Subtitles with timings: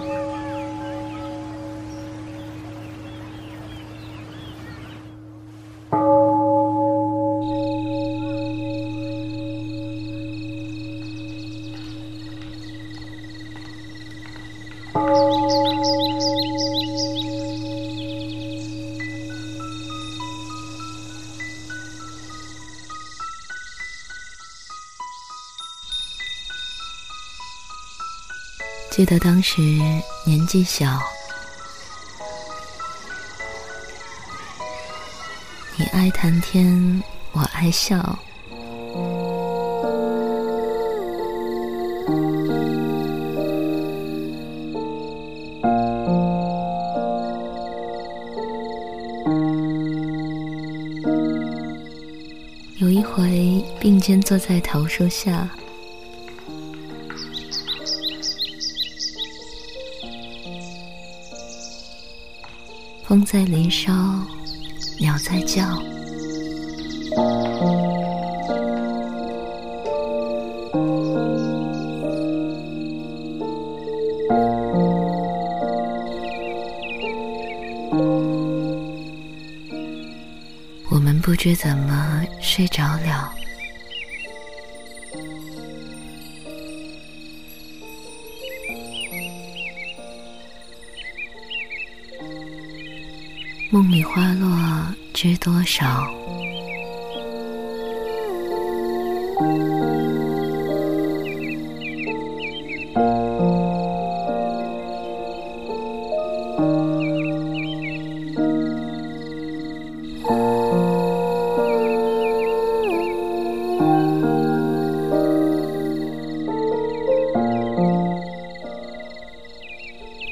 [0.00, 0.50] Música
[29.00, 29.62] 记得当时
[30.26, 31.00] 年纪小，
[35.78, 38.18] 你爱谈天，我爱笑。
[52.76, 55.48] 有一回并肩坐在桃树下。
[63.10, 63.92] 风在林梢，
[65.00, 65.64] 鸟在叫。
[80.88, 83.34] 我们不知怎么睡着了。
[93.72, 94.48] 梦里花落
[95.14, 96.12] 知多少？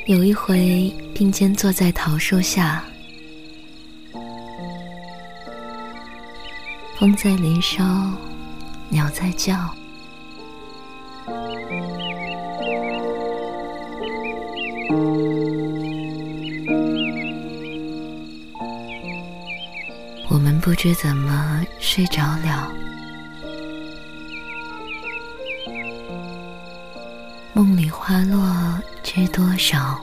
[0.07, 2.83] 有一回，并肩坐在桃树下。
[6.99, 7.85] 风在林梢，
[8.89, 9.55] 鸟在叫。
[20.29, 22.69] 我们不知怎么睡着了，
[27.53, 30.01] 梦里花落知多少。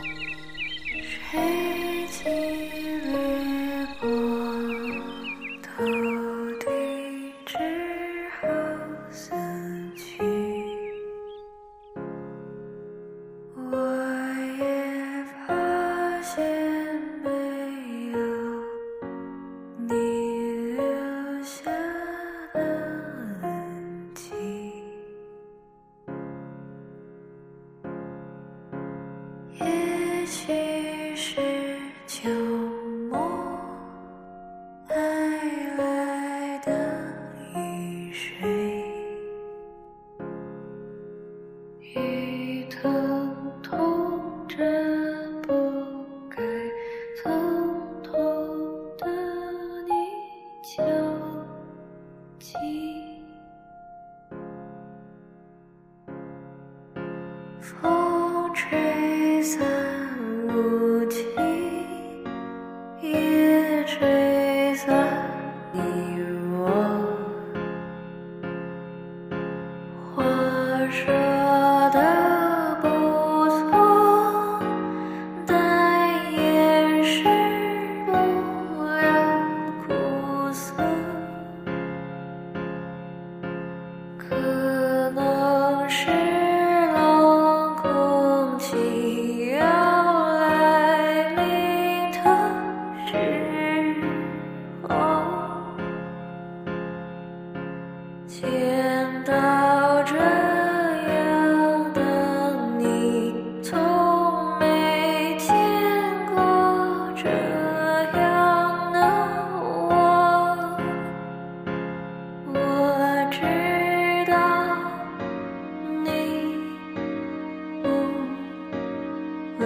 [119.59, 119.65] 为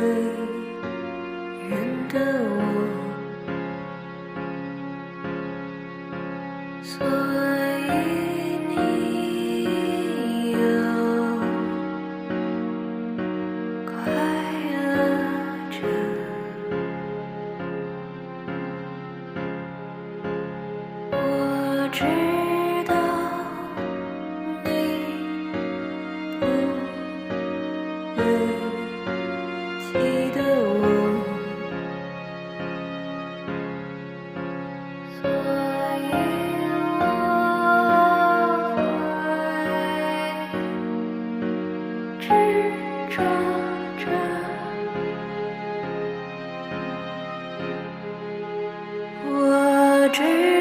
[1.70, 2.79] 人的我
[43.98, 44.06] 着。
[49.26, 50.59] 我知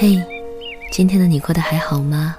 [0.00, 0.16] 嘿，
[0.92, 2.36] 今天的你过得还好吗？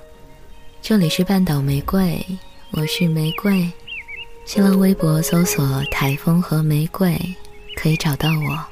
[0.81, 2.25] 这里是半岛玫瑰，
[2.71, 3.69] 我是玫瑰。
[4.45, 7.15] 新浪微博搜索“台风和玫瑰”，
[7.75, 8.65] 可以找到我。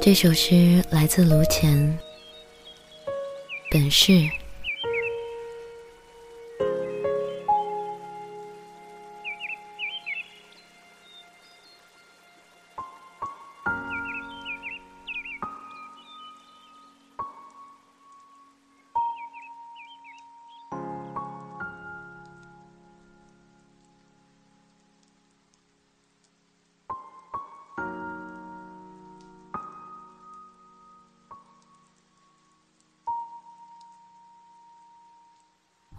[0.00, 1.98] 这首诗来自卢前，
[3.70, 4.28] 本是。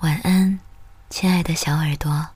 [0.04, 0.60] 晚安，
[1.10, 2.33] 亲爱的小耳朵。